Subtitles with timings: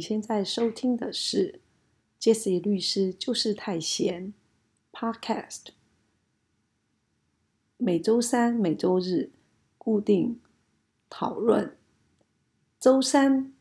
[0.00, 1.60] 你现在收听的是
[2.18, 4.32] Jesse 律师就是太闲
[4.90, 5.72] Podcast，
[7.76, 9.30] 每周三、每周日
[9.76, 10.40] 固定
[11.10, 11.76] 讨论。
[12.80, 13.52] 周三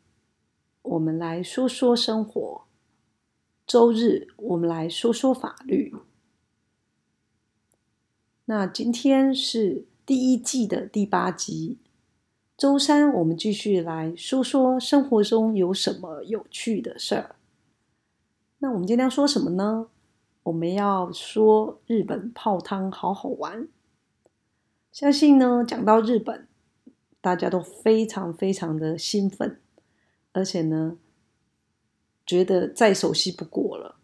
[0.81, 2.63] 我们来说说生活，
[3.67, 5.93] 周日我们来说说法律。
[8.45, 11.79] 那今天是第一季的第八集。
[12.59, 17.37] 周三我们继续来说说生活中有什么有趣的事儿。
[18.57, 19.87] 那我们今天要说什么呢？
[20.43, 23.69] 我们要说日本泡汤好好玩。
[24.91, 26.49] 相信呢，讲到日本，
[27.21, 29.61] 大家都非常非常的兴奋，
[30.33, 30.97] 而且呢，
[32.25, 33.95] 觉得再熟悉不过了。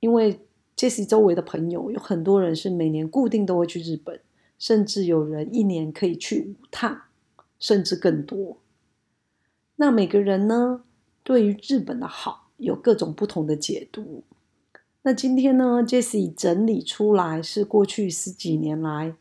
[0.00, 0.40] 因为
[0.74, 4.18] Jesse 周围的朋友有很多人是每年固定都会去日本，
[4.58, 7.02] 甚至有人一年可以去五趟。
[7.58, 8.58] 甚至更多。
[9.76, 10.82] 那每个人呢，
[11.22, 14.24] 对于日本的好有各种不同的解读。
[15.02, 19.14] 那今天呢，Jesse 整理出来是过去十几年来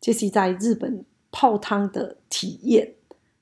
[0.00, 2.94] Jesse 在日本泡汤的体验，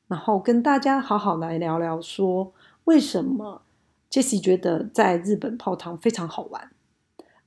[0.07, 2.53] 然后跟大家好好来聊聊，说
[2.85, 3.63] 为什么
[4.11, 6.71] Jesse 觉得在日本泡汤非常好玩，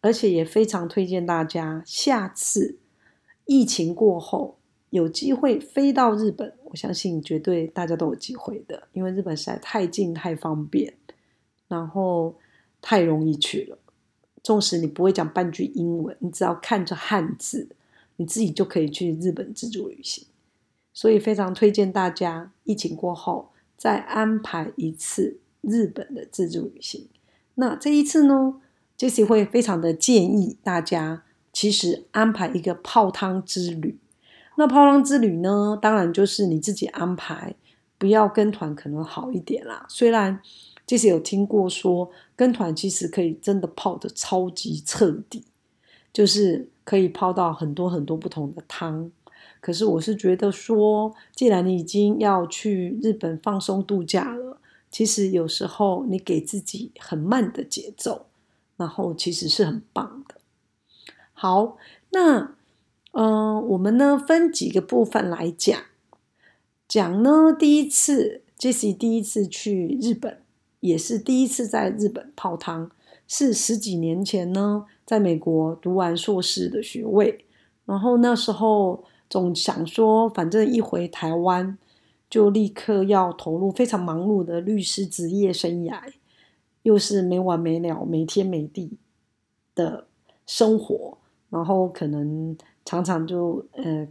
[0.02, 2.78] 而且也非常推荐大家下次
[3.46, 4.58] 疫情过后。
[4.96, 10.94] 有机会飞到日本，我相信绝对大家都有机会的，因为日本实在太近、太方便，
[11.68, 12.36] 然后
[12.82, 13.78] 太容易去了。
[14.42, 17.68] 纵使你不会讲半句英文，你只要看着汉字，
[18.16, 20.26] 你自己就可以去日本自助旅行。
[20.94, 27.10] 所以非常推荐大家疫情过后再安排一次日本的自助旅行。
[27.56, 28.62] 那这一次呢
[28.98, 33.98] ，Jesse 会非常的建议大家，其实安排一个泡汤之旅。
[34.58, 35.78] 那泡汤之旅呢？
[35.82, 37.56] 当然就是你自己安排，
[37.98, 39.86] 不要跟团可能好一点啦。
[39.90, 40.40] 虽然
[40.88, 45.44] 其实有听过说跟团其实可以真的泡的超级彻底，
[46.14, 49.12] 就是可以泡到很多很多不同的汤。
[49.60, 54.58] 可是我是觉得说，既然你已经要去日本放松度假了，
[54.90, 58.28] 其实有时候你给自己很慢的节奏，
[58.78, 60.36] 然后其实是很棒的。
[61.34, 61.76] 好，
[62.12, 62.55] 那。
[63.18, 65.80] 嗯，我们呢分几个部分来讲。
[66.86, 70.42] 讲呢，第一次，Jesse 第一次去日本，
[70.82, 72.92] 也是第一次在日本泡汤，
[73.26, 77.46] 是十几年前呢，在美国读完硕士的学位，
[77.86, 81.78] 然后那时候总想说，反正一回台湾，
[82.30, 86.02] 就立刻要投入非常忙碌的律师职业生涯，
[86.84, 88.98] 又是没完没了、没天没地
[89.74, 90.08] 的
[90.46, 91.18] 生活，
[91.50, 92.58] 然后可能。
[92.86, 94.08] 常常就呃，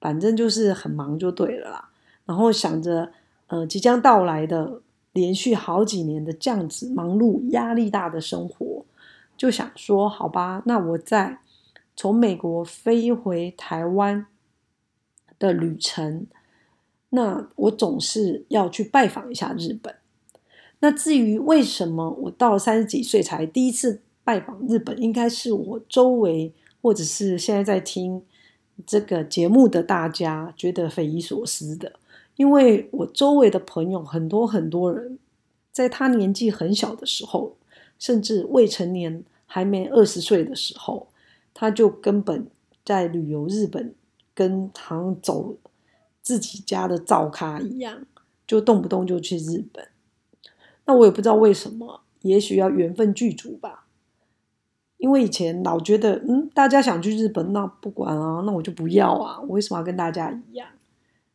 [0.00, 1.90] 反正就是很忙就对了啦。
[2.24, 3.12] 然后想着
[3.46, 4.82] 呃即将到来的
[5.12, 8.84] 连续好几年的这样子忙碌、压力大的生活，
[9.36, 11.38] 就想说好吧，那我在
[11.94, 14.26] 从美国飞回台湾
[15.38, 16.26] 的旅程，
[17.10, 19.94] 那我总是要去拜访一下日本。
[20.80, 24.02] 那至于为什么我到了三十几岁才第一次？
[24.26, 28.20] 拜访日本应该是我周围或者是现在在听
[28.84, 31.92] 这个节目的大家觉得匪夷所思的，
[32.34, 35.16] 因为我周围的朋友很多很多人，
[35.70, 37.56] 在他年纪很小的时候，
[38.00, 41.06] 甚至未成年还没二十岁的时候，
[41.54, 42.48] 他就根本
[42.84, 43.94] 在旅游日本，
[44.34, 45.56] 跟常走
[46.20, 48.04] 自己家的灶咖一样，
[48.44, 49.86] 就动不动就去日本。
[50.84, 53.85] 那我也不知道为什么，也许要缘分具足吧。
[54.98, 59.38] 因为以前老觉得，嗯，大家想去日本，那不管啊，那我就不要啊。
[59.42, 60.66] 我为什么要跟大家一样？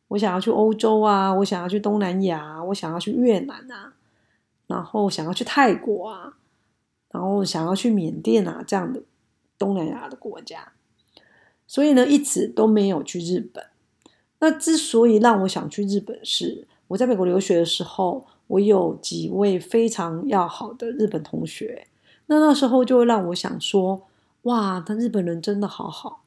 [0.08, 3.94] 我想要去欧洲啊，我想要去东南亚，我想要去越南啊，
[4.66, 6.36] 然后想要去泰国啊，
[7.10, 9.02] 然后想要去缅甸啊这样的
[9.56, 10.72] 东南亚的国家。
[11.66, 13.64] 所以呢，一直都没有去日本。
[14.40, 21.86] 那之所以让我想去日本，是我在美国留学的时候，我有几位非常要好的日本同学。
[22.26, 24.08] 那那时候就会让我想说，
[24.42, 26.24] 哇，他日本人真的好好，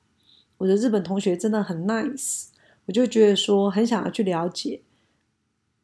[0.58, 2.48] 我的日本同学真的很 nice，
[2.86, 4.82] 我就觉得说很想要去了解，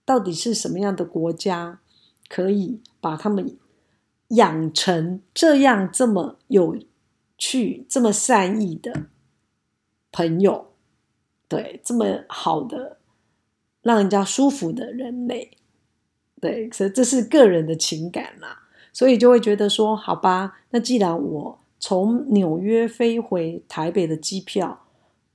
[0.05, 1.79] 到底是什么样的国家
[2.29, 3.57] 可以把他们
[4.29, 6.77] 养成这样这么有
[7.37, 9.07] 趣、这么善意的
[10.11, 10.73] 朋友，
[11.47, 12.97] 对，这么好的
[13.81, 15.57] 让人家舒服的人类，
[16.39, 18.60] 对，所以这是个人的情感啦。
[18.93, 24.85] 所以就会觉得说，好吧，那既然我从纽约飞回台北的机票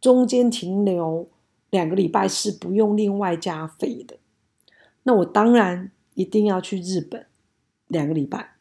[0.00, 1.28] 中间停留
[1.70, 4.18] 两个礼拜是不用另外加费的，
[5.02, 7.26] 那我当然一定要去日本
[7.88, 8.56] 两个礼拜。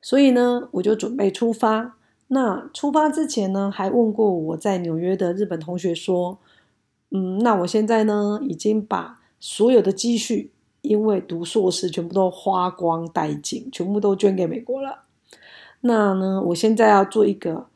[0.00, 1.96] 所以呢，我就准备出发。
[2.28, 6.38] 那出发之前呢，还问过我在纽约的日本同学说
[7.12, 10.51] ：“嗯，那我现在呢，已经把所有的积蓄，
[10.82, 15.04] 因为读硕士全部都花光殆尽，全部都捐给美国了。
[15.80, 17.66] 那呢，我现在要做一个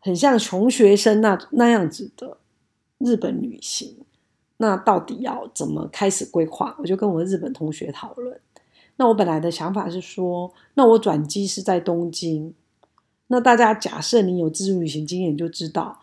[0.00, 2.38] 很像穷学生那那样子的
[2.98, 3.96] 日本旅行。
[4.60, 6.74] 那到底要怎么开始规划？
[6.80, 8.40] 我就跟我日本同学讨论。”
[9.00, 12.52] 那我本来的想法是说，那我转机是在东京。
[13.28, 16.00] 那大家假设你有自助旅行经验，就知道，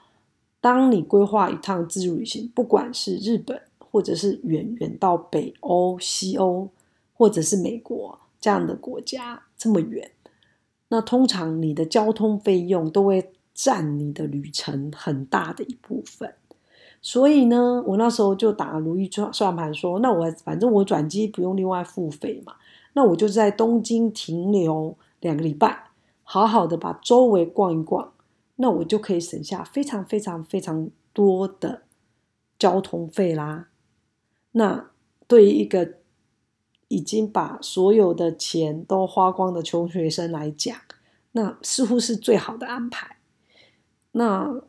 [0.62, 3.62] 当你规划一趟自助旅行，不管是日本，
[3.96, 6.68] 或者是远远到北欧、西欧，
[7.14, 10.12] 或者是美国这样的国家这么远，
[10.90, 16.34] 那通常你的交通费用都会占你的旅程很大的一部分。
[17.02, 22.56] 所以呢，我那时候就打如意算算盘，说，那我反正我转机不用另外付费嘛。
[22.96, 25.86] 那我就在东京停留两个礼拜，
[26.24, 28.12] 好好的把周围逛一逛，
[28.58, 31.84] 那我就可以省下非常非常非常多的
[32.60, 33.70] 交通费啦。
[34.56, 34.92] 那
[35.28, 35.96] 对于一个
[36.88, 40.76] 已经把所有的钱都花光的穷学生来讲，
[41.32, 43.18] 那似乎是最好的安排。
[44.12, 44.62] 那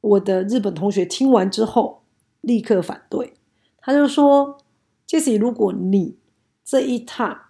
[0.00, 2.02] 我的日本同学听完之后
[2.40, 3.34] 立刻反对，
[3.78, 4.58] 他就说
[5.06, 6.16] ：“即使如果你
[6.64, 7.42] 这一趟。”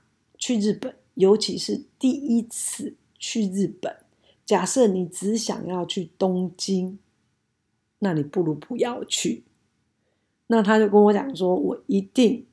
[0.43, 3.95] 去日本，尤其是第一次去日本，
[4.47, 6.99] 假设你只想要去东京，
[7.99, 9.45] 那你不如不要去。
[10.53, 12.45] 那他就跟我讲说，我一定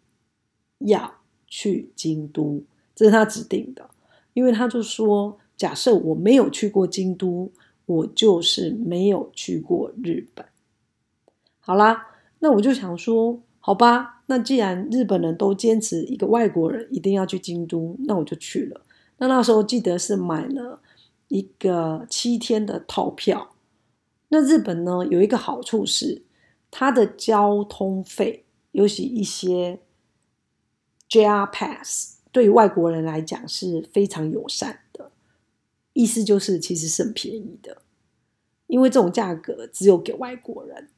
[0.77, 1.15] 要
[1.47, 2.63] 去京都，
[2.93, 3.89] 这是他指定的，
[4.35, 7.51] 因为他就说，假设我没有去过京都，
[7.87, 10.45] 我就是没有去过日本。
[11.59, 12.05] 好啦，
[12.37, 14.21] 那我就想说，好吧。
[14.27, 18.81] 那既然日本人都坚持一个外国人一定要去京都，那我就去了。
[19.17, 20.81] 那那时候记得是买了
[21.29, 23.55] 一个七天的套票。
[24.27, 26.21] 那日本呢有一个好处是，
[26.69, 29.79] 它的交通费，尤其一些
[31.09, 35.11] JR Pass，对于外国人来讲是非常友善的。
[35.93, 37.81] 意思就是其实是很便宜的，
[38.67, 40.89] 因为这种价格只有给外国人，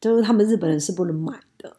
[0.00, 1.78] 就是他们日本人是不能买的。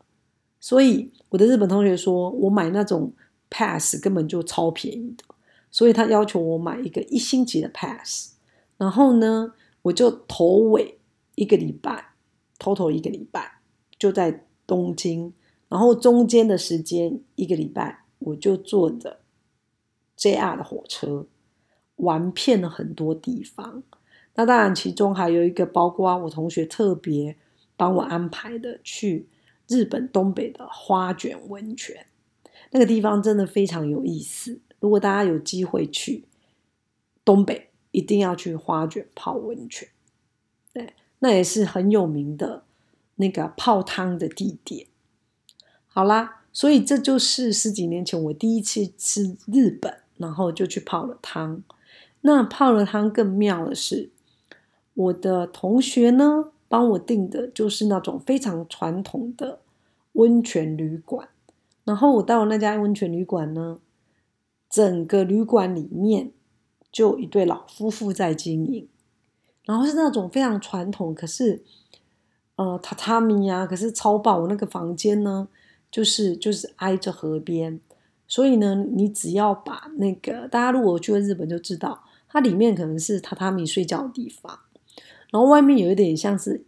[0.60, 3.13] 所以我的日本同学说，我买那种
[3.50, 5.24] pass 根本就超便宜的，
[5.72, 8.33] 所以他要求我买一个一星级的 pass。
[8.78, 11.00] 然后呢，我就头尾
[11.36, 12.06] 一个礼拜，
[12.59, 13.59] 头头一个礼拜
[13.98, 15.33] 就在东京，
[15.69, 19.19] 然后中间的时间一个礼拜，我就坐着
[20.18, 21.27] JR 的火车
[21.98, 23.83] 玩遍了很多地方。
[24.36, 27.38] 那当然，其中还有一个包括我同学特别
[27.75, 29.30] 帮我安排的去。
[29.69, 32.06] 日本东北的花卷温泉，
[32.71, 34.62] 那个地方真的非常有意思。
[34.80, 36.24] 如果大家有机会去
[37.25, 39.89] 东北，一定要去花卷泡温泉。
[41.19, 42.64] 那也是很有名的
[43.16, 44.88] 那个泡汤的地点。
[45.88, 51.64] 好啦，所以这就是十几年前我第一次吃日本，然后就去泡了汤。
[52.22, 54.10] 那泡了汤更妙的是，
[54.94, 56.52] 我的同学呢。
[56.69, 59.62] 帮我订的就是那种非常传统的
[60.12, 61.30] 温泉旅馆，
[61.86, 63.80] 然后我到了那家温泉旅馆呢，
[64.69, 66.33] 整个旅馆里面
[66.92, 68.86] 就一对老夫妇在经营，
[69.68, 71.62] 然后是那种非常传统，可是
[72.56, 74.42] 呃榻榻米啊，可是超棒。
[74.42, 75.50] 我那个房间呢，
[75.92, 77.81] 就是就是挨着河边，
[78.30, 84.57] 所以呢，你只要把那个大家如果去了日本就知道，它里面可能是榻榻米睡觉的地方。
[85.31, 86.64] 然后外面有一点像是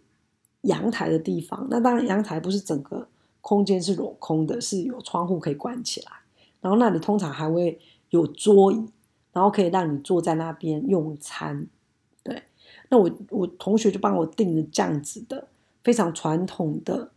[0.64, 3.08] 阳台的地方，那当然阳台不是整个
[3.40, 6.12] 空间是镂空的，是有窗户可以关起来。
[6.60, 7.80] 然后那里通常还会
[8.10, 8.92] 有桌椅，
[9.32, 11.68] 然后可以让你坐在那边用餐。
[12.90, 15.48] 那我我同学就帮我订了这样子的
[15.84, 17.12] 非常传统的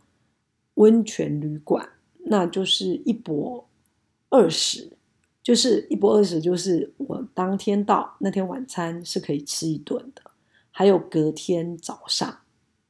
[0.75, 1.89] 温泉旅馆，
[2.25, 3.67] 那就是一博
[4.29, 4.97] 二十，
[5.41, 10.21] 就是一博二十，就是我当天到那天晚餐是可以吃一顿的。
[10.75, 12.39] 还有隔天早上，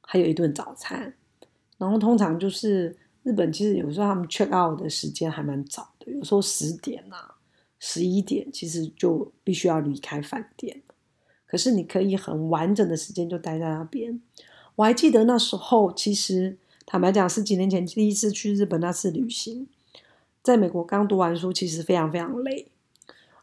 [0.01, 1.13] 还有一顿早餐，
[1.77, 7.35] 然后通常就是日本，其实有时候他们 check out 的时间还蛮早的，有时候十点啊、
[7.79, 10.81] 十一点，其实就必须要离开饭店
[11.53, 14.19] 可是你可以很完整的时间就待在那边。
[14.75, 19.67] 我还记得那时候，其实坦白讲，是几年前第一次去日本那次旅行，
[20.41, 22.69] 在美国刚读完书，其实非常非常累。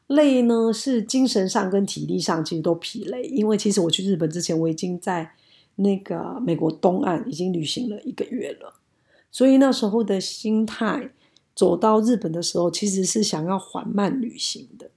[0.08, 5.30] 累呢，是精神上跟体力上其实都疲累，因为其实我去日本之前，我已经在
[5.76, 8.74] 那个美国东岸已经旅行了一个月了，
[9.30, 11.12] 所以那时候的心态
[11.54, 14.90] 走到日本的时候，其实是想要缓慢旅行的，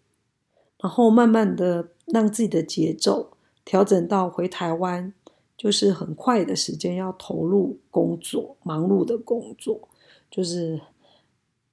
[0.83, 3.31] 然后慢慢的让自己的节奏
[3.63, 5.13] 调整到回台湾，
[5.55, 9.87] 就是很快的时间要投入工作，忙碌的工作，
[10.29, 10.81] 就是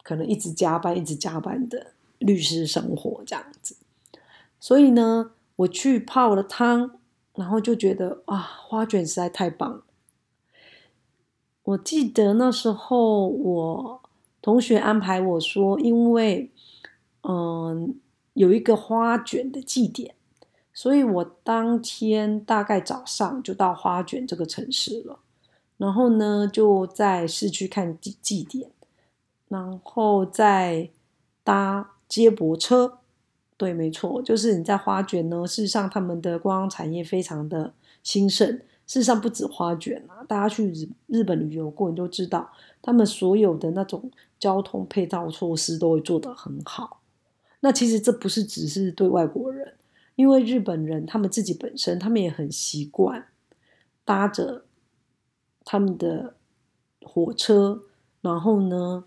[0.04, 1.88] 可能一直加班，一直加班的
[2.18, 3.74] 律师生活这样子。
[4.60, 6.92] 所以呢，我去泡了汤，
[7.34, 9.82] 然后就觉得啊，花卷实在太棒了。
[11.64, 14.02] 我记得那时候我
[14.40, 16.52] 同学安排我说，因为
[17.22, 17.96] 嗯
[18.40, 20.14] 有一个花卷的祭典，
[20.72, 25.18] 所以我当天大概早上就到花卷这个城市了，
[25.76, 28.70] 然后呢就在市区看祭祭典，
[29.48, 30.88] 然后再
[31.44, 33.00] 搭接驳车。
[33.58, 35.46] 对，没错，就是你在花卷呢。
[35.46, 38.48] 事实上，他们的观光产业非常的兴盛。
[38.86, 46.99] 事实上不止花卷啊，大家去日日本旅游过，你都知道，他们所有的那种交通配套措施都会做得很好。
[47.60, 49.74] 那其实这不是只是对外国人，
[50.16, 53.26] 因为日本人他们自己本身，他们也很习惯
[54.04, 54.64] 搭着
[55.64, 56.34] 他们的
[57.02, 57.82] 火车，
[58.20, 59.04] 然后呢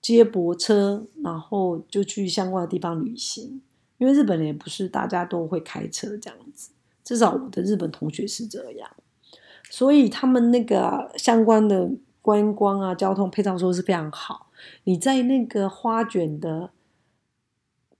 [0.00, 3.60] 接驳车，然后就去相关的地方旅行。
[3.98, 6.70] 因为日本人也不是大家都会开车这样子，
[7.02, 8.90] 至少我的日本同学是这样。
[9.70, 14.50] 所以他们那个相关的观光啊、交通配套说是非常好。
[14.84, 16.70] 你在那个花卷的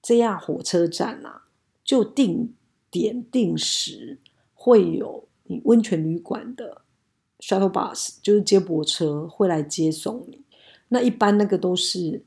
[0.06, 1.46] 这样火车站啊，
[1.82, 2.54] 就定
[2.92, 4.18] 点定时
[4.54, 6.82] 会有你温泉旅馆的
[7.40, 10.42] shuttle bus，就是接驳车会来接送你。
[10.90, 12.22] 那一般那个都是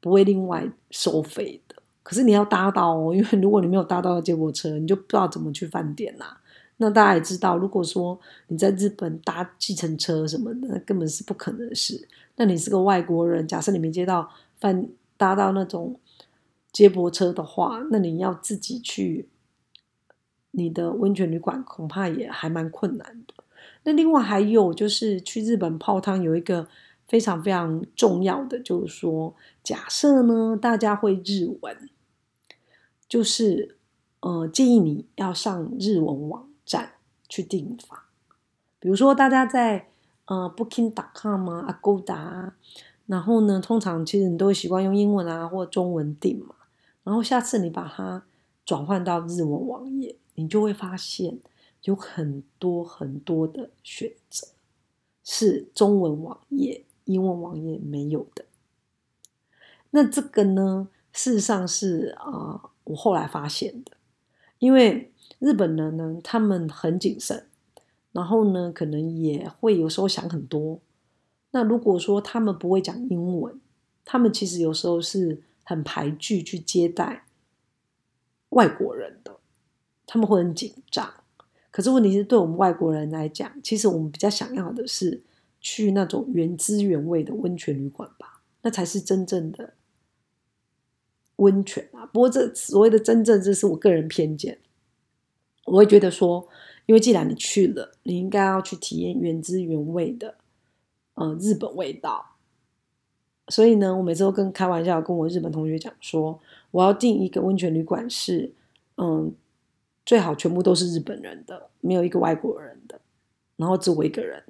[0.00, 1.74] 不会另外收费的，
[2.04, 6.36] 可是你要搭到哦，因为如果你没有搭到接驳车，你就不知道怎么去饭店呐。
[6.76, 12.06] 那大家也知道，如果说你在日本搭计程车什么的，根本是不可能的事。
[12.36, 15.98] 那你是个外国人，假设你没接到饭搭到那种
[16.72, 19.28] 接驳车的话，那你要自己去
[20.50, 23.34] 你的温泉旅馆，恐怕也还蛮困难的。
[23.84, 26.68] 那另外还有就是去日本泡汤，有一个
[27.06, 31.88] 非常非常重要的，就是说，假设呢大家会日文，
[33.08, 33.76] 就是
[34.20, 36.46] 呃建议你要上日文网。
[36.62, 36.92] 站
[37.28, 37.98] 去订房，
[38.78, 39.88] 比如说大家在
[40.26, 42.52] 呃 Booking.com 啊、Agoda，
[43.06, 46.54] 然后呢，通常其实你都会习惯用英文啊或中文订嘛。
[47.10, 48.24] 然后下次你把它
[48.64, 51.40] 转换到日文网页，你就会发现
[51.82, 54.46] 有很多很多的选择
[55.24, 58.44] 是中文网页、英文网页没有的。
[59.90, 63.96] 那这个呢，事实上是啊，我后来发现的，
[64.60, 65.12] 因为。
[65.38, 67.46] 日本人呢，他们很谨慎，
[68.12, 70.78] 然后呢，可能也会有时候想很多。
[71.52, 73.58] 那如果说他们不会讲英文，
[74.04, 77.26] 他们其实有时候是很排拒去接待
[78.48, 79.38] 外国人的，
[80.04, 81.14] 他们会很紧张。
[81.70, 85.22] 可是问题是，对我们外国人来讲，其实我们比较想要的是
[85.60, 89.74] 去那种原汁原味的温泉旅馆吧，那才是真正的
[91.36, 92.04] 温泉啊。
[92.06, 94.58] 不过这所谓的真正，这是我个人偏见。
[95.66, 96.48] 我会觉得说，
[96.86, 100.38] 因为既然你去了，你应该要去体验原汁原味的，
[101.14, 102.26] 呃，日本味道。
[103.50, 106.40] 所以呢，我每次都跟开玩笑跟我日本同学讲说，
[106.70, 108.52] 我要订一个温泉旅馆是，
[108.96, 109.32] 嗯，
[110.06, 112.98] 最好全部都是日本人的，没有一个外国人的，
[113.56, 114.42] 然后只我一个人。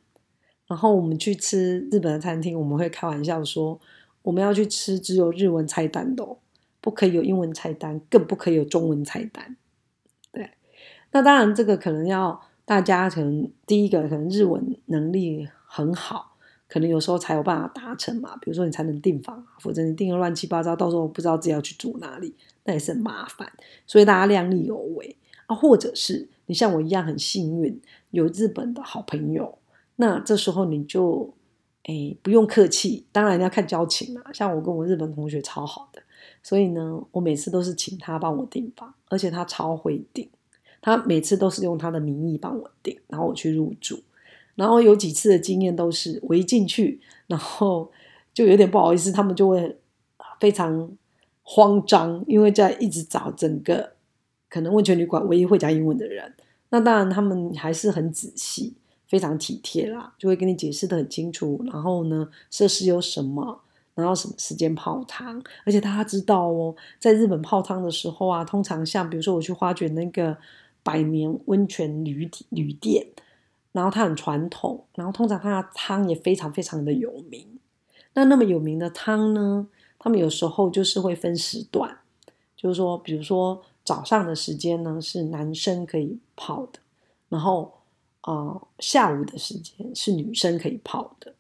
[0.67, 3.81] 然后我们去吃日本的餐厅，我们会开玩笑说，
[4.23, 6.37] 我们要去吃只有日文菜单的，哦
[6.81, 9.57] 不可以有英文菜单，更不可以有中文菜单。
[10.31, 10.49] 对
[11.11, 16.30] 那当然，这个可能要大家可能第一个可能日文能力很好，
[16.71, 18.37] 可能有时候才有办法达成嘛。
[18.37, 22.33] 比如说你才能订房，否则你订的乱七八糟，到时候不知道自己要去住哪里，
[22.65, 23.53] 那也是很麻烦。
[23.87, 27.81] 所以大家量力而为啊，或者是你像我一样很幸运，
[28.13, 29.59] 有日本的好朋友，
[29.97, 31.35] 那这时候你就
[31.85, 34.23] 哎不用客气，当然要看交情啦。
[34.33, 36.01] 像我跟我日本同学超好的，
[36.43, 40.29] 所以呢，我每次都是请他帮我订房，而且他超会订。
[40.83, 44.03] 他每次都是用他的名义帮我订，然后我去入住，
[44.61, 47.91] 然后有几次的经验都是我一进去，然后
[48.35, 49.79] 就有点不好意思，他们就会
[50.39, 50.91] 非常
[51.43, 53.93] 慌张，因为在一直找整个
[54.51, 56.35] 可能温泉旅馆唯一会讲英文的人。
[56.69, 58.75] 那当然他们还是很仔细，
[59.09, 61.59] 非常体贴啦，就会跟你解释的很清楚。
[61.73, 63.63] 然后呢，设施有什么，
[63.95, 70.37] 然后什么时间泡汤，而且大家知道哦，在日本泡汤的时候啊，通常像比如说我去花卷那个。
[70.83, 73.07] 百年温泉旅旅店，
[73.73, 77.47] 然后它很传统，然后通常它的汤也非常非常的有名，
[78.15, 81.99] 那那么有名的汤呢，他们有时候就是会分时段，
[82.57, 86.81] 就是说，比如说早上的时间呢是男生可以泡的，
[87.29, 87.73] 然后
[88.23, 91.35] 啊下午的时间是女生可以泡的。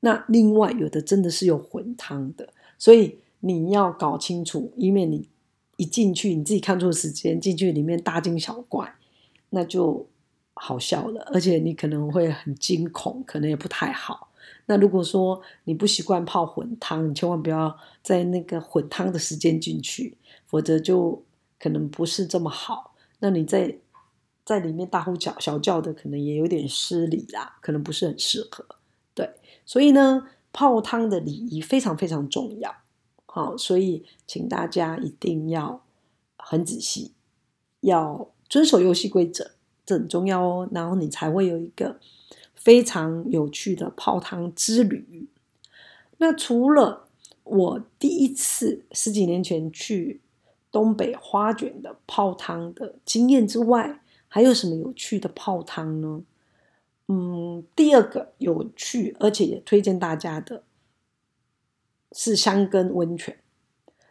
[0.00, 5.28] 那另外有的真的是有混汤的，所以你要搞清楚，以免你
[5.76, 8.96] 一进去你自己看错时间，进去里面大惊小怪，
[9.50, 10.04] 那就
[10.64, 14.28] 好笑了，而且你可能会很惊恐，可能也不太好。
[14.66, 20.16] 那如果说你不习惯泡混汤，你千万不要在那个混汤的时间进去，
[20.46, 21.20] 否则就
[21.58, 22.94] 可能不是这么好。
[23.18, 23.76] 那你在
[24.44, 28.64] 在里面大呼小小叫的，可能也有点失礼啦，可能不是很适合。
[29.14, 29.28] 对，
[29.66, 32.72] 所以呢，泡汤的礼仪非常非常重要。
[33.26, 35.82] 好，所以请大家一定要
[36.36, 37.10] 很仔细，
[37.80, 39.50] 要遵守游戏规则，
[39.92, 40.68] 很重要哦。
[40.72, 41.98] 然后你才会有一个
[42.54, 45.28] 非常有趣的泡汤之旅。
[46.18, 47.08] 那除了
[47.44, 50.20] 我第一次十几年前去
[50.70, 56.22] 东北花卷的泡汤的经验之外，还有什么有趣的泡汤呢？
[57.08, 60.62] 嗯，第二个有趣，而且也推荐大家的
[62.12, 63.36] 是香根温泉。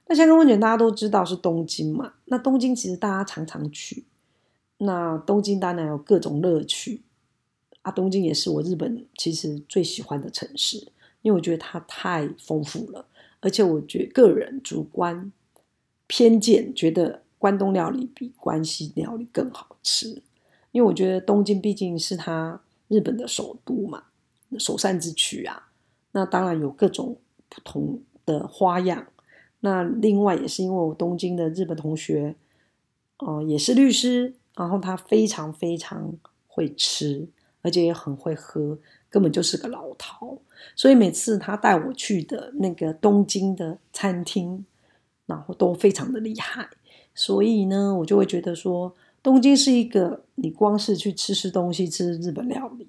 [0.07, 2.15] 那香根温泉大家都知道是东京嘛？
[2.25, 4.03] 那东京其实大家常常去，
[4.81, 7.01] 那东京当然有各种乐趣
[7.81, 7.91] 啊。
[7.91, 13.05] 东京也是我日本其实最喜欢的城市，因为我觉得它太丰富了，
[13.39, 15.31] 而且我觉个人主观
[16.07, 20.21] 偏见觉得关东料理比关西料理更好吃，
[20.71, 22.61] 因为我觉得东京毕竟是它。
[22.91, 24.03] 日本的首都嘛，
[24.59, 25.69] 首善之区啊，
[26.11, 27.15] 那当然有各种
[27.47, 29.07] 不同的花样。
[29.61, 32.35] 那另外也是因为我东京的日本同学，
[33.19, 36.13] 哦，也是律师，然后他非常非常
[36.47, 37.27] 会吃，
[37.61, 38.77] 而且也很会喝，
[39.09, 40.37] 根本就是个老饕。
[40.75, 44.65] 所以每次他带我去的那个东京的餐厅，
[45.25, 46.69] 然后都非常的厉害。
[47.13, 48.95] 所以呢，我就会觉得说。
[49.23, 52.87] 东京是一个你光是去吃吃东西、吃日本料理、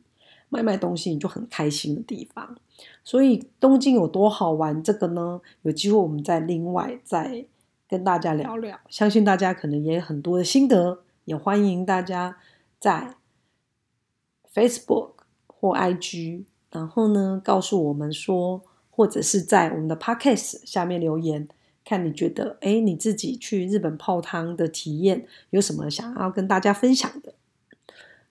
[0.48, 2.56] 卖卖东西你就很开心的地方。
[3.04, 7.44] 所以东京有多好玩，这个呢，有机会我们再另外再
[7.86, 8.80] 跟大家聊聊。
[8.88, 12.38] 相信大家可能也有很多的心得，也欢迎大家
[12.78, 13.14] 在
[14.52, 15.10] Facebook
[15.46, 21.48] 或 IG，然后呢告诉我们说，或者是在我们的 Podcast 下面留言。
[21.84, 27.34] 看你觉得，哎，你自己去日本泡汤的体验有什么想要跟大家分享的？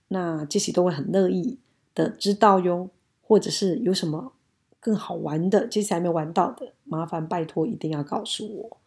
[0.08, 1.60] 那杰西都会很乐意
[1.94, 2.90] 的知道哟。
[3.24, 4.34] 或者是有什么
[4.78, 8.78] 更好玩的，杰西还没玩到的，麻烦拜托一定要告诉我，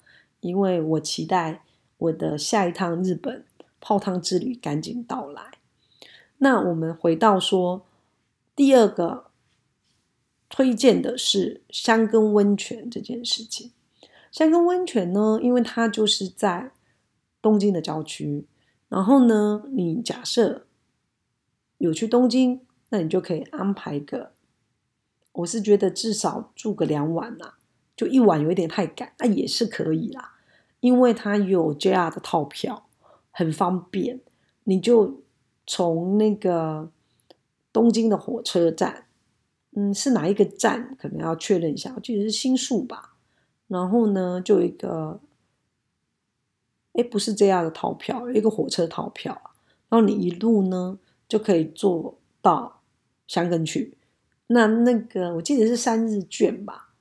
[0.41, 1.63] 因为我期待
[1.97, 3.43] 我的下一趟日本
[3.87, 5.59] 泡汤之旅赶紧到来。
[6.39, 7.85] 那我们回到说，
[8.57, 9.27] 第二个
[10.49, 13.73] 推荐的是香根温泉这件事情。
[14.33, 16.73] 香根温泉呢，因为它就是在
[17.43, 18.47] 东京的郊区，
[18.89, 20.65] 然后呢，你假设
[21.77, 24.33] 有去东京，那你就可以安排个，
[25.33, 27.59] 我是觉得至少住个两晚啦，
[27.95, 30.39] 就一晚有一点太赶，那也是可以啦，
[30.81, 32.84] 因为它有 JR 的套票，
[33.37, 34.21] 很方便，
[34.63, 35.21] 你就
[35.67, 36.89] 从那个
[37.73, 39.07] 东京的火车站，
[39.73, 40.97] 嗯，是哪一个站？
[40.97, 43.17] 可能要确认一下，我记得是新宿吧。
[43.67, 45.21] 然后呢，就一个，
[46.93, 49.33] 哎，不是这样的套票，一个火车套票
[49.89, 52.83] 然后你一路呢就可以坐到
[53.27, 53.97] 香根去。
[54.47, 56.93] 那那个我记得是三日券吧，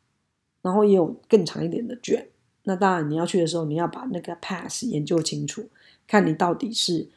[0.64, 2.28] 然后也有更长一点的券。
[2.64, 5.70] 那当然你要去的时候，你要把那个 pass 研究清楚，
[6.08, 7.10] 看你到底是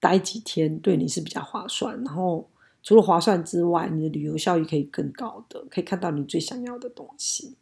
[0.00, 2.02] 待几天对你是比较划算。
[2.04, 2.48] 然后
[2.82, 7.56] 除了划算之外，你的旅游效益可以更高的，可以看到你最想要的东西。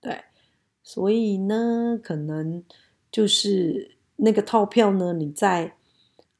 [0.00, 0.24] 对，
[0.82, 2.62] 所以呢，可能
[3.10, 5.76] 就是那个套票呢，你在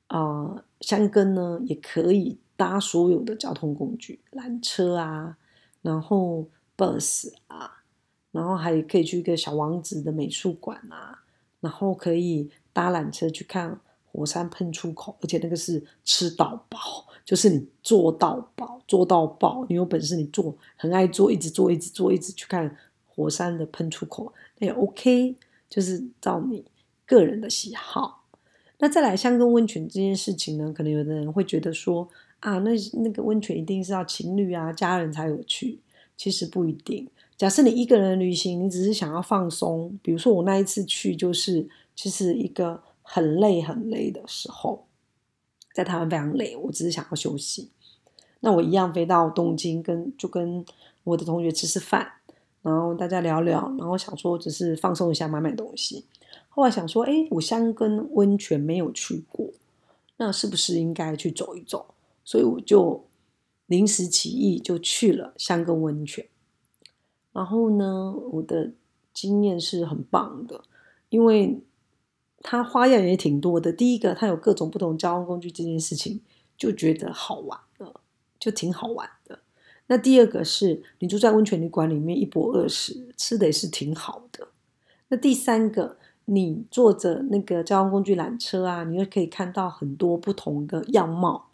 [0.07, 5.39] 啊香根呢也可以搭所有的交通工具，缆车啊，
[5.83, 7.83] 然后 bus 啊，
[8.33, 11.25] 然后还可以去一个小王子的美术馆啊，
[11.61, 13.81] 然后可以搭缆车去看
[14.13, 22.77] 火山喷出口，而且那个是吃到饱，就是你坐到饱，坐到饱，你有本事你坐，很爱坐，一直坐，一直坐，一直去看。
[23.17, 25.37] 火山的喷出口那也 OK，
[25.71, 26.65] 就是照你
[27.07, 28.25] 个人的喜好。
[28.81, 32.09] 那再来香根温泉这件事情呢，可能有的人会觉得说
[32.41, 35.79] 啊，那那个温泉一定是要情侣啊、家人才有去。
[36.17, 37.09] 其实不一定。
[37.37, 44.87] 假设你一个人旅行，你只是想要放松，比如说我那一次去，就是其实一个很累很累的时候，
[45.73, 47.71] 在台湾非常累，我只是想要休息。
[48.41, 50.65] 那我一样飞到东京，跟就跟
[51.05, 52.07] 我的同学吃吃饭，
[52.63, 56.05] 然后大家聊聊，然后想说只是放松一下，买买东西。
[56.49, 59.51] 后来想说，哎，我香根温泉没有去过，
[60.19, 61.95] 那是不是应该去走一走？
[62.25, 63.05] 所以我就
[63.67, 66.27] 临时起意就去了香根温泉。
[67.33, 68.71] 然后呢，我的
[69.13, 70.63] 经验是很棒的，
[71.09, 71.59] 因为
[72.47, 73.73] 它花样也挺多的。
[73.73, 76.21] 第一个，它有各种不同交通工具，这件事情
[76.59, 78.03] 就觉得好玩了，
[78.39, 79.41] 就挺好玩的。
[79.87, 84.49] 那第二个是你住在温泉旅馆里面一博二十，吃的也是挺好的。
[85.09, 91.49] 那第三个，你坐着那个交通工具缆车啊，你又可以看到很多不同的样貌，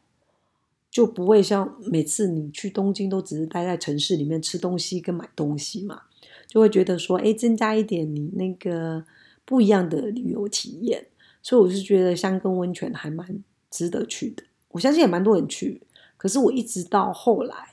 [0.91, 6.03] 就不会像每次你去东京都只是待在城市里面吃东西跟买东西嘛，
[6.49, 9.05] 就会觉得说，哎，增加一点你那个
[9.51, 11.09] 不一样的旅游体验。
[11.43, 15.83] 所以我是觉得香根温泉还蛮值得去的，我相信也蛮多人去。
[16.17, 17.73] 可是我一直到后来。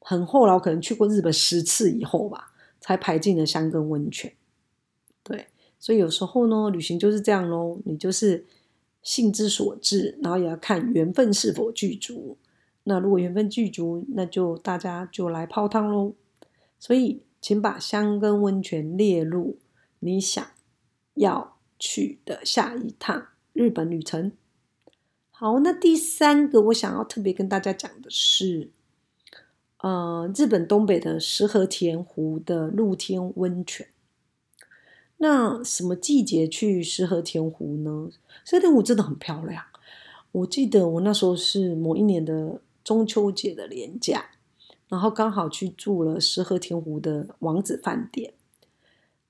[0.00, 4.32] 很后来，我可能去过日本十次以后吧，才排进了香根温泉。
[5.22, 8.46] 对，所以有时候呢，旅行就是这样喽，你就是
[9.02, 12.38] 性之所至，然后也要看缘分是否具足。
[12.84, 16.14] 那如果缘分具足，那就大家就来泡汤喽。
[16.80, 19.58] 所以，请把香根温泉列入
[19.98, 20.42] 你想
[21.18, 24.32] 要去的下一趟日本旅程。
[25.30, 28.70] 好，那第三个我想要特别跟大家讲的是。
[29.80, 33.86] 呃，日本东北的石河田湖的露天温泉。
[35.18, 38.10] 那什么季节去石河田湖呢？
[38.44, 39.64] 石河田湖真的很漂亮。
[40.32, 44.30] 我记得我那时候是某一年的中秋节的年假，
[44.88, 48.34] 然后刚好去住了石河田湖的王子饭店。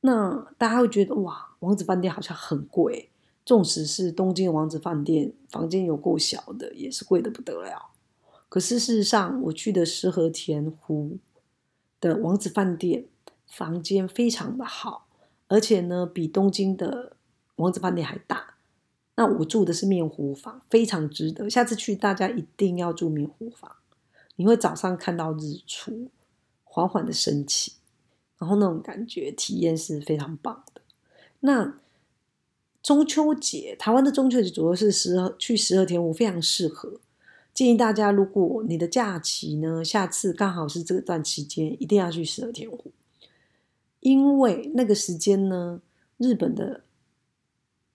[0.00, 3.10] 那大家会觉得哇，王子饭店好像很贵，
[3.44, 7.90] 纵使是东京王子饭店，房间有够小的，也是贵的不得了。
[8.48, 11.18] 可是事实上，我去的石河田湖
[12.00, 13.06] 的王子饭店
[13.46, 15.06] 房间非常的好，
[15.48, 17.16] 而且呢，比东京的
[17.56, 18.54] 王子饭店还大。
[19.16, 21.50] 那我住的是面湖房，非常值得。
[21.50, 23.70] 下次去大家一定要住面湖房，
[24.36, 26.08] 你会早上看到日出
[26.62, 27.72] 缓缓的升起，
[28.38, 30.77] 然后那种感觉体验是非常棒的。
[31.40, 31.78] 那
[32.82, 37.00] 中秋节，台湾的中秋节主要是十去十二田湖非常适合。
[37.52, 42.92] 建议大家，如果你的假期呢，下次刚好是这段期间，一定要去十二天湖，
[44.00, 45.80] 因为那个时间呢，
[46.18, 46.84] 日本的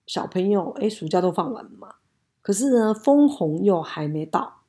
[0.06, 1.94] 小朋友哎，暑假都放完了嘛，
[2.42, 4.62] 可是呢，枫红又还没到，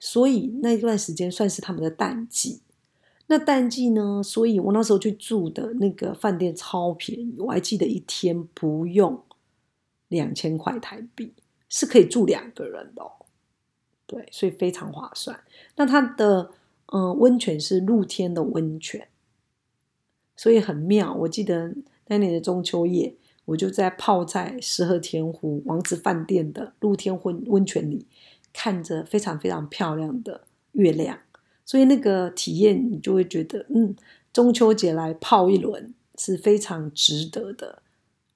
[0.00, 2.62] 所以那段时间算是他们的淡季。
[3.28, 9.22] 那淡季呢，所以我那时候去住的那个饭店超便宜，我还记得一天不用
[10.08, 11.32] 两千块台币，
[11.68, 13.02] 是可以住两个人的。
[14.06, 15.40] 对，所以非常划算。
[15.76, 16.50] 那它的
[16.92, 19.08] 嗯温泉是露天的温泉，
[20.36, 21.14] 所以很妙。
[21.14, 21.74] 我记得
[22.08, 23.14] 那年的中秋夜，
[23.46, 28.06] 我就在泡在石河田湖王子饭店的露天温温泉里，
[28.52, 31.18] 看着非常非常漂亮的月亮。
[31.72, 33.96] 所以那个体验，你就会觉得，嗯，
[34.30, 37.80] 中秋节来泡一轮是非常值得的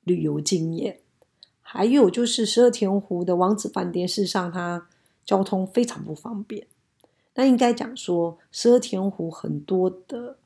[0.05, 1.01] 旅游经验。
[1.61, 4.89] 还有就是十二田湖的王子饭店，事实上它。
[5.27, 6.69] 交通非常不方便，
[7.35, 10.39] 那应该讲说，十二田湖很多的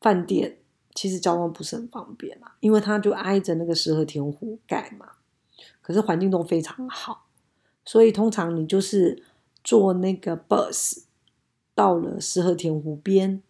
[0.00, 0.58] 饭店
[0.94, 5.14] 其实交通不是很方便啊，因为它就挨着那个十二田湖盖嘛。
[5.82, 7.26] 可是环境都非常好，
[7.84, 9.24] 所以通常你就是
[9.64, 11.02] 坐那个 bus
[11.74, 13.42] 到了石河田湖边，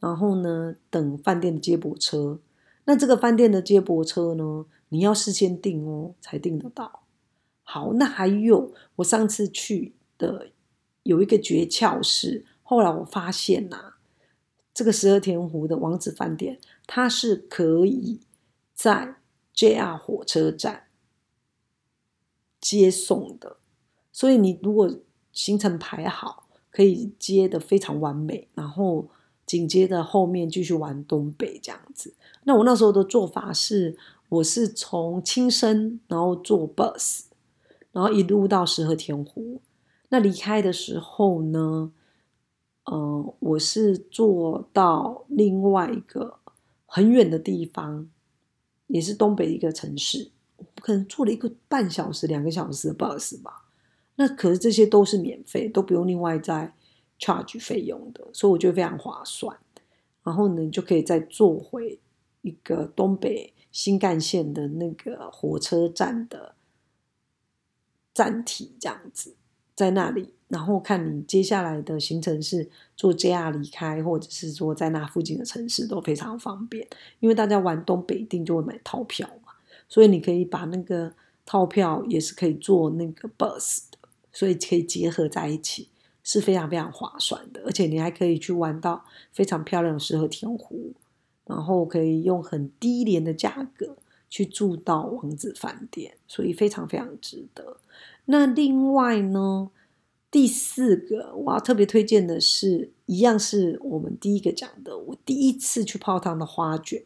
[0.00, 2.40] 然后呢等饭店的接驳车。
[2.84, 7.02] 那这个饭店的接驳车呢，你要事先订哦，才订得到。
[7.62, 10.50] 好，那还有我上次去的
[11.02, 13.92] 有一个诀窍是，后来我发现呐，
[14.72, 18.20] 这个十二田湖的王子饭店，它是可以
[18.74, 19.16] 在
[19.54, 20.84] JR 火车站
[22.58, 23.58] 接送的，
[24.10, 24.90] 所以你如果
[25.30, 29.08] 行程排好，可以接的非常完美，然后
[29.46, 32.14] 紧接着后面继续玩东北这样子。
[32.44, 33.96] 那我那时候的做法是，
[34.28, 37.22] 我是从轻生，然后坐 bus。
[37.90, 39.60] 然后一路到石河田湖，
[40.10, 41.90] 那离开的时候呢，
[42.84, 46.38] 嗯，我是坐到另外一个
[46.86, 48.08] 很远的地方，
[48.88, 50.30] 也是东北一个城市，
[50.80, 53.67] 可能坐了一个半小时、两个小时的 bus 吧。
[54.18, 56.74] 那可是这些都是免费，都不用另外再
[57.18, 59.56] charge 费用的，所以我觉得非常划算。
[60.24, 61.98] 然后呢，你就可以再坐回
[62.42, 66.56] 一个东北新干线的那个火车站的。
[68.12, 69.36] 站体这样子，
[69.76, 76.84] 在那里然后看你接下来的行程是坐 JR 离开，或者是说在那附近的城市都非常方便。
[77.20, 79.52] 因为大家玩东北一定就会买套票嘛，
[79.88, 81.14] 所以你可以把那个
[81.46, 83.82] 套票也是可以坐那个 bus，
[84.38, 85.88] 所以可以结合在一起，
[86.22, 87.60] 是非常非常划算的。
[87.66, 90.92] 而且你还可以去玩到非常漂亮的石河田湖，
[91.44, 93.96] 然后可以用很低廉的价格
[94.30, 97.78] 去住到王子饭店，所以非常非常值得。
[98.26, 99.70] 那另外呢？
[100.30, 107.02] 第四个我要特别推荐的是，一样是我们第一个讲的，我第一次去泡汤的花卷。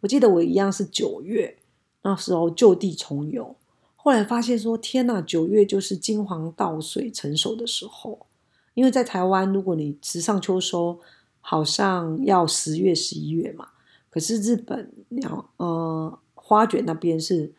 [0.00, 1.56] 我记得我一样是九月
[2.02, 3.56] 那时候就地重游，
[4.04, 8.26] 后来发现说天呐，九月就是金黄稻穗成熟的时候。
[8.74, 10.98] 因为在台湾，如果你直上秋收，
[11.40, 13.68] 好像要十月、十一月嘛。
[14.10, 17.52] 可是日本鸟呃花卷那边是，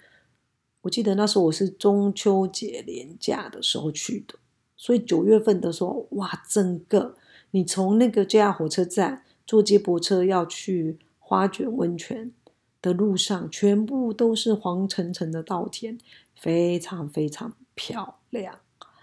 [0.82, 4.36] 我记得那时候我是中秋节连假的时候去的。
[4.76, 7.16] 所以九月份的时候，哇，整个
[7.52, 12.34] 你从那个 JR 火车站坐接驳车要去花卷温泉
[12.82, 15.98] 的路上，全部都是黄澄澄的稻田，
[16.44, 18.60] 非常非常漂亮。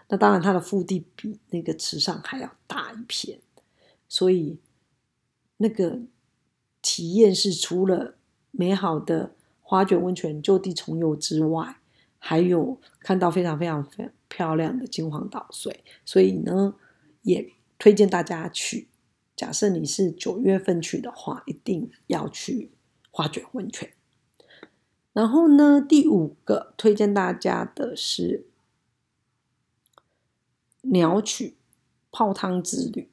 [0.09, 3.40] 那当然，它的腹地比那个池上还要大一片，
[4.07, 4.59] 所以
[5.57, 6.00] 那个
[6.83, 8.16] 体验是除了
[8.50, 11.79] 美好的花卷温泉就地重游之外，
[12.18, 14.12] 还有看到非常非常非常。
[14.33, 16.76] 漂亮的金黄岛穗，所以呢，
[17.22, 18.88] 也推荐大家去。
[19.35, 22.70] 假设你是九月份去的话，一定要去
[23.11, 23.92] 花卷温泉。
[25.20, 28.46] 然后呢，第五个推荐大家的是
[30.80, 31.59] 鸟取
[32.11, 33.11] 泡汤之旅。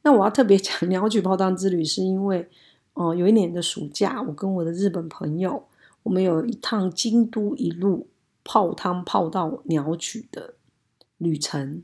[0.00, 2.48] 那我要特别讲鸟取泡汤之旅，是因为
[2.94, 5.68] 哦，有一年的暑假，我跟我的日本朋友，
[6.04, 8.08] 我们有一趟京都一路。
[8.42, 10.54] 泡汤泡到鸟取的
[11.18, 11.82] 旅程，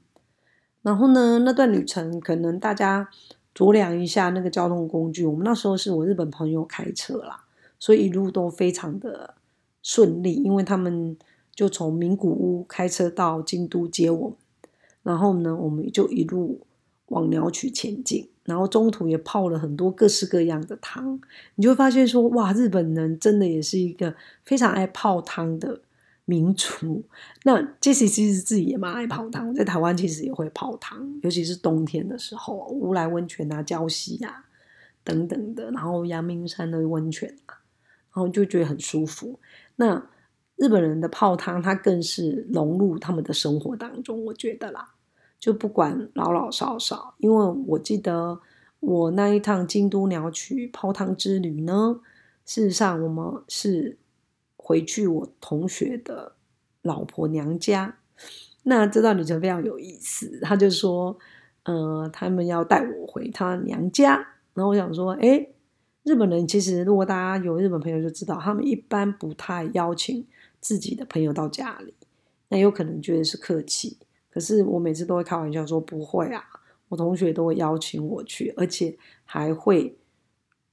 [0.80, 3.10] 然后呢，那段旅程可能大家
[3.54, 5.26] 酌量一下那个交通工具。
[5.26, 7.43] 我们那时候是我日本朋友开车啦，
[7.84, 9.34] 所以一路都非常的
[9.82, 11.14] 顺利，因为他们
[11.54, 14.38] 就从名古屋开车到京都接我们，
[15.02, 16.66] 然后呢，我们就一路
[17.08, 21.20] 往鸟取前进，然后中途也泡了很多各式各样的汤。
[21.56, 24.14] 你就会发现说，哇，日本人真的也是一个
[24.46, 25.82] 非常爱泡汤的。
[26.26, 27.04] 民族，
[27.44, 34.46] 那这些其实自己也蛮爱泡汤，在台湾其实也会泡汤，尤其是冬天的时候，乌来温泉啊、礁溪啊
[35.04, 37.60] 等等的，然后阳明山的温泉啊，
[38.14, 39.38] 然后就觉得很舒服。
[39.76, 40.06] 那
[40.56, 44.94] 日本人的泡汤，它更是融入他们的生活当中，我觉得啦，
[45.38, 48.40] 就不管老老少少，因为我记得
[48.80, 52.00] 我那一趟京都鸟取泡汤之旅呢，
[52.46, 53.98] 事实上我们是。
[54.66, 56.32] 回去我同学的
[56.80, 57.98] 老婆娘家，
[58.62, 60.40] 那这段旅程非常有意思。
[60.40, 61.18] 他就说，
[61.64, 64.26] 呃，他们要带我回他娘家。
[64.54, 65.46] 然后我想说，哎，
[66.04, 70.24] 日本人其实如果大家有日本朋友就知道，他们一般不太邀请
[70.60, 71.92] 自己的朋友到家里。
[72.48, 73.98] 那有可能觉得是客气，
[74.30, 76.44] 可是我每次都会开玩笑说不会啊，
[76.88, 79.96] 我同学都会邀请我去，而且还会。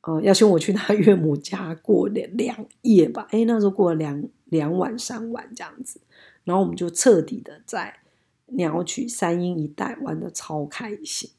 [0.03, 3.27] 呃，邀请我去他岳母家过两两夜吧。
[3.29, 6.01] 哎，那时候过了两两晚三晚这样子，
[6.43, 7.99] 然后我们就彻底的在
[8.47, 11.29] 鸟取三鹰一带玩的超开心。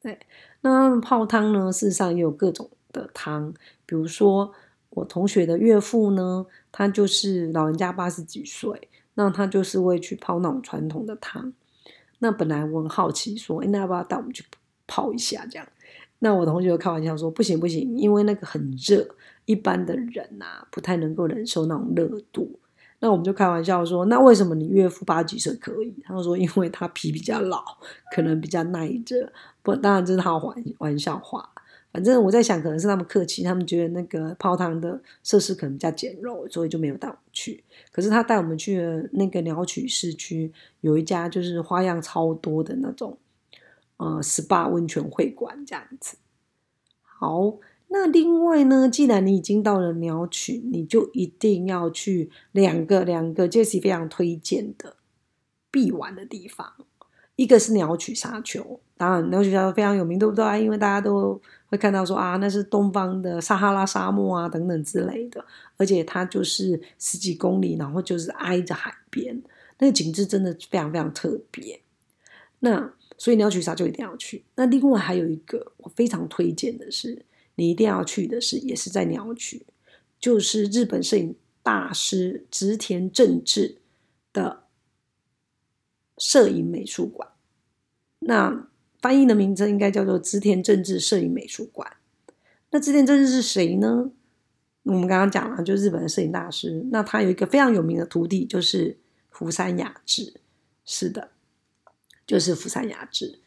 [0.00, 0.20] 对，
[0.60, 3.54] 那泡汤呢，事实上也有各种的汤，
[3.86, 4.52] 比如说
[4.90, 11.52] 我同学的岳父呢，他就是老人家八十几岁，那他就是会去泡那种传统的汤。
[12.18, 14.42] 那本来我很好奇，说，哎，那要不要带我们去
[14.86, 15.68] 泡一下这样？
[16.20, 19.06] 那我同学开玩笑说：“不行不行，因为那个很热，
[19.44, 22.58] 一般的人呐不太能够忍受那种热度。”
[23.00, 27.62] 那我们就开玩笑说：“那为什么你岳父八几岁可以？”他说：“因为他皮比较老，
[28.14, 29.30] 可能比较耐热。”
[29.62, 31.50] 不，当然这是他玩玩笑话。
[31.96, 37.64] 反正我在想，可能是他们客气，他们觉得那个泡汤的设施可能比较简陋，所以就没有带我们去。
[37.90, 43.16] 可是他带我们去了那个鸟取市区，有一家就是花样超多的那种。
[43.96, 46.18] 呃，SPA 温泉会馆这样子。
[47.00, 47.56] 好，
[47.88, 54.96] 那另外呢，既然你已经到了鸟取，你就一定要去两个两个 Jesse 非常推荐的
[55.70, 56.74] 必玩的地方。
[57.36, 60.62] 一个是鸟取沙丘，当然鸟取沙丘非常有名，对不对？
[60.62, 65.44] 因为大家都会看到说啊，那是东方的撒哈拉沙漠啊等等之类的，
[65.76, 69.42] 而且它就是十几公里，然后就是挨着海边，
[69.78, 71.80] 那个景致真的非常非常特别。
[72.60, 74.44] 那所以你要去啥就一定要去。
[74.54, 77.24] 那另外还有一个我非常推荐的是，
[77.56, 79.66] 你一定要去的是，也是在鸟取，
[80.18, 83.78] 就是日本摄影大师植田正治
[84.32, 84.64] 的
[86.16, 87.28] 摄影美术馆。
[88.20, 88.68] 那
[89.06, 91.96] 翻译的名称应该叫做织田政治摄影美术馆。
[92.70, 94.10] 那织田政治是谁呢？
[94.82, 96.84] 我们刚刚讲了，就日本的摄影大师。
[96.90, 98.98] 那他有一个非常有名的徒弟，就是
[99.30, 100.40] 福山雅治。
[100.84, 101.30] 是的，
[102.26, 103.38] 就是福山雅治。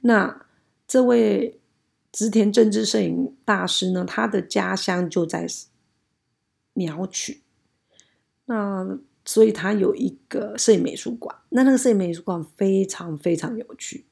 [0.00, 0.44] 那
[0.88, 1.60] 这位
[2.10, 5.46] 织田政治摄影大师呢，他的家乡就在
[6.72, 7.42] 鸟取。
[8.46, 11.36] 那所以他有一个摄影美术馆。
[11.50, 14.06] 那那个摄影美术馆非常非常有趣，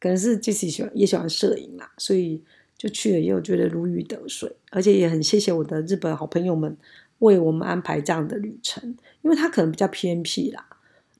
[0.00, 2.42] 可能是杰西喜欢也喜欢摄影啦，所以。
[2.80, 6.74] 就去了，也有觉得如鱼得水，而且也很谢谢我的日本好朋友们
[7.18, 10.66] 为我们安排这样的旅程，因为它可能比较偏僻啦，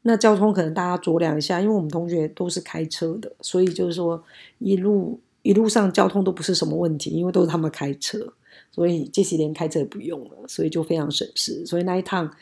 [0.01, 4.25] 那交通可能大家酌量一下，因为我们同学都是开车的，所以就是说
[4.59, 8.33] 一路一路上交通都不是什么问题，因为都是他们开车，
[8.73, 11.66] 所以这几连开车也不用了，所以就非常省事。
[11.66, 12.35] 所以那一趟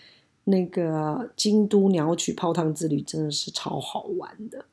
[0.45, 4.65] 那个京都鸟取泡汤之旅真的是超好玩的，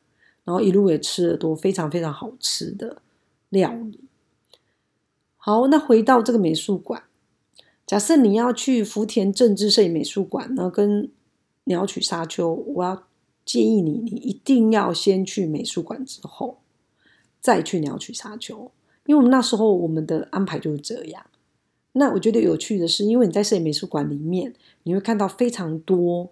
[0.46, 3.02] 然后一路也吃了多非常非常好吃的
[3.50, 4.00] 料理。
[5.36, 7.04] 好，那回到这个美术馆，
[7.86, 11.12] 假设你要去福田政治摄影美术馆呢，跟
[11.66, 13.04] 鸟取沙丘，我要
[13.44, 16.60] 建议你，你一定要先去美术馆之后，
[17.42, 18.72] 再去鸟取沙丘，
[19.06, 21.26] 因为我们那时候我们的安排就是这样。
[21.94, 24.54] 那我觉得有趣的是，因为你在摄影美术馆里面，
[24.84, 26.32] 你会看到非常多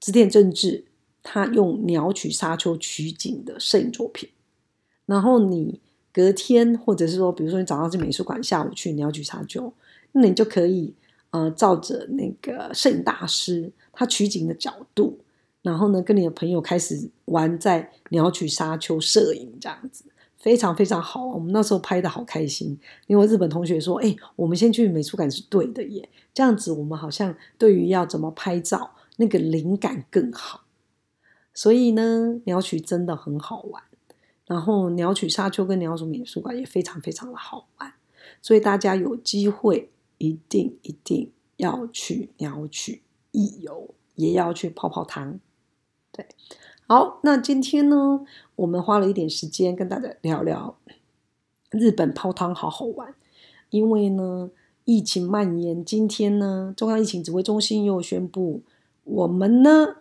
[0.00, 0.86] 织田政治
[1.22, 4.28] 他用鸟取沙丘取景的摄影作品，
[5.06, 5.80] 然后你。
[6.12, 9.72] 隔天，或者是说，比如说你早上去美术馆，下午去鸟取沙丘，
[10.10, 10.92] 那你就可以
[11.30, 15.20] 呃，照着那个摄影大师他取景的角度，
[15.62, 20.04] 然后呢，跟你的朋友开始玩在鸟取沙丘摄影，这样子
[20.36, 21.24] 非常非常好。
[21.24, 30.64] 我们那时候拍的好开心，因为日本同学说：“哎，我们先去美术馆是对的耶。”这样子，我们好像对于要怎么拍照那个灵感更好。
[31.54, 33.82] 所以呢，鸟取真的很好玩。
[34.46, 37.92] 然后鸟取沙丘跟鸟取美术馆也非常非常的好玩，
[38.42, 45.38] 所以大家有机会一定一定要去鸟取一游，也要去泡泡汤。
[46.10, 46.26] 对，
[46.88, 50.76] 好，那今天呢，我们花了一点时间跟大家聊聊
[51.70, 53.14] 日本泡汤好好玩，
[53.70, 54.50] 因为呢，
[54.84, 58.62] 疫情蔓延，今天呢，中央疫情指挥中心又宣布，
[59.04, 59.98] 我们呢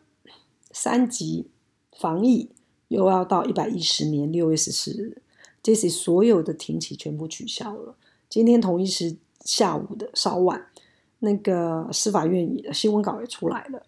[0.71, 1.47] 三级
[1.91, 2.49] 防疫。
[2.89, 5.21] 又要到一百一十年六月十四日，
[5.61, 7.95] 这些所有的停起全部取消了。
[8.27, 10.71] 今天同一时下午的稍晚，
[11.19, 13.85] 那个司法院的新闻稿也出来了，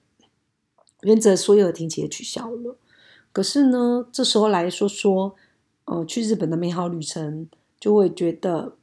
[1.02, 2.78] 原则所有的停起也取消了。
[3.32, 5.36] 可是呢，这时候来说说，
[5.86, 8.78] 呃，去日本的美好旅程，就会觉得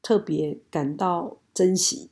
[0.00, 2.08] 特别感到珍惜，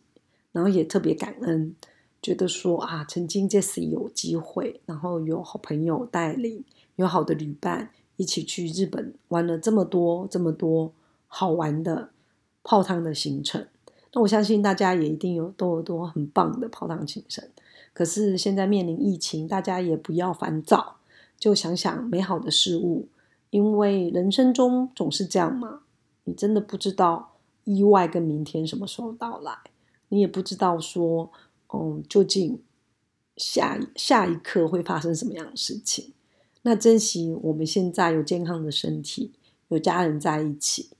[0.53, 1.75] 然后也特别感恩，
[2.21, 6.65] 觉得说啊，曾经这次有机会，然后有好朋友带领。
[6.97, 10.91] 有好的旅伴一起去日本玩了这么多这么多
[11.27, 12.09] 好玩的
[12.63, 13.67] 泡汤的行程，
[14.15, 17.47] 那我相信大家也一定有多多很棒的泡汤行程。
[17.93, 20.97] 可是现在面临疫情，大家也不要烦躁，
[21.39, 23.09] 就想想美好的事物，
[23.51, 25.81] 因为人生中总是这样嘛。
[26.25, 29.53] 你真的不知道意外跟明天什么时候到来，
[30.09, 31.31] 你也不知道说，
[31.79, 32.63] 嗯，究竟
[33.37, 36.13] 下下一刻会发生什么样的事情。
[36.63, 39.33] 那珍惜我们现在有健康的身体，
[39.69, 40.91] 有家人在一起。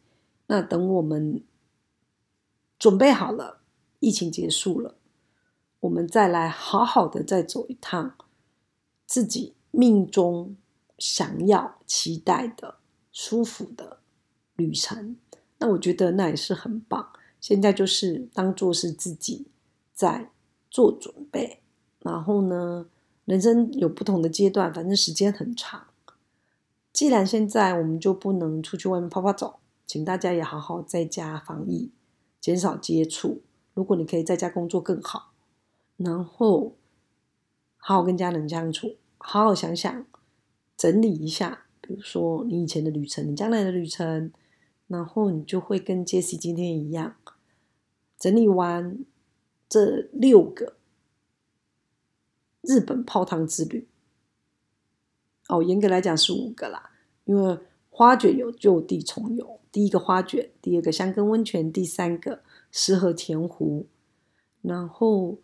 [0.47, 1.43] 那等我们
[2.79, 3.61] 准备好了，
[3.99, 4.97] 疫情结束了，
[5.81, 8.17] 我们再来好好的再走一趟
[9.07, 10.57] 自己命中
[10.99, 12.77] 想要期待的
[13.11, 13.99] 舒服的
[14.55, 15.17] 旅程。
[15.59, 17.11] 那我觉得那也是很棒。
[17.41, 19.47] 现在就是当做是自己
[19.93, 20.31] 在
[20.77, 21.63] 做准备，
[22.01, 22.87] 然后呢？
[23.25, 25.87] 人生有不同的阶段，反正时间很长。
[26.93, 31.91] 既然现在我们就不能出去外面跑跑走，请大家也好好在家防疫，
[32.39, 33.41] 减少接触。
[33.73, 35.33] 如果你可以在家工作更好，
[35.97, 36.77] 然后
[37.79, 40.05] 好好跟家人相处，好好想想，
[40.77, 44.31] 整理一下，比如说你以前的旅程，你将来的旅程，
[44.89, 47.17] 然后你就会跟杰西今天一样，
[48.19, 48.99] 整理完
[49.69, 50.75] 这六个。
[52.69, 53.87] 日本泡汤之旅，
[55.49, 56.91] 哦，严格来讲是五个啦，
[57.25, 57.61] 因为
[57.91, 62.43] 花卷有就地重游，第一个花卷，第二个香根温泉，第三个
[62.73, 63.87] 石河田湖，
[64.63, 65.39] 然后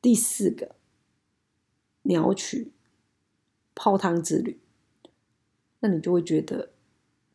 [0.00, 0.76] 第四个
[2.04, 2.72] 鸟取
[3.74, 4.58] 泡汤之旅，
[5.80, 6.72] 那你就会觉得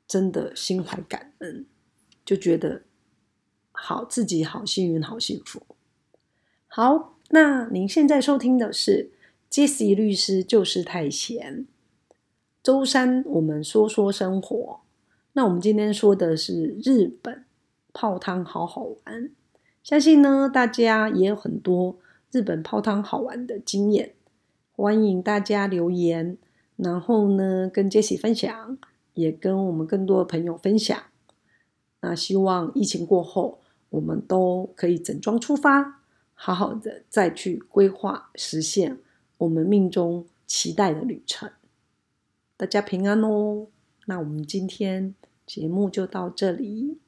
[0.07, 1.67] 真的心怀感恩，
[2.25, 2.85] 就觉得
[3.71, 5.61] 好自己好幸运，好幸福。
[6.79, 9.09] 好，那您现在收听的是。
[9.49, 11.65] Jesse 律师就是太闲。
[12.61, 14.81] 周三我们说说生活，
[15.33, 17.45] 那我们今天说的是日本
[17.91, 19.31] 泡汤好好玩，
[19.81, 21.97] 相信呢大家也有很多
[22.31, 24.13] 日本泡汤好玩的经验，
[24.75, 26.37] 欢迎大家留言，
[26.75, 28.77] 然后呢跟杰西分享，
[29.15, 30.95] 也跟我们更多的朋友分享。
[32.01, 35.96] 那希望疫情过后，我们都可以整装出发，
[36.39, 38.99] 好好的再去规划实现
[39.39, 41.51] 我们命中期待的旅程。
[42.55, 43.67] 大家平安哦！
[44.05, 45.15] 那我们今天
[45.47, 46.99] 节目就到这里。